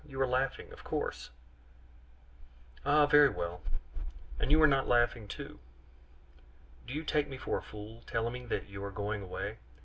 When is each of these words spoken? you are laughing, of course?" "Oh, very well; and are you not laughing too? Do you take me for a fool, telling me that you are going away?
you 0.07 0.19
are 0.19 0.25
laughing, 0.25 0.71
of 0.73 0.83
course?" 0.83 1.29
"Oh, 2.83 3.05
very 3.05 3.29
well; 3.29 3.61
and 4.39 4.49
are 4.49 4.49
you 4.51 4.65
not 4.65 4.87
laughing 4.87 5.27
too? 5.27 5.59
Do 6.87 6.95
you 6.95 7.03
take 7.03 7.27
me 7.27 7.37
for 7.37 7.59
a 7.59 7.61
fool, 7.61 8.01
telling 8.07 8.33
me 8.33 8.45
that 8.47 8.67
you 8.67 8.83
are 8.83 8.89
going 8.89 9.21
away? 9.21 9.57